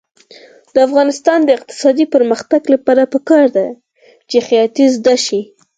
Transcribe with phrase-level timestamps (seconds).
[0.73, 3.67] د افغانستان د اقتصادي پرمختګ لپاره پکار ده
[4.29, 5.41] چې خیاطۍ زده شي.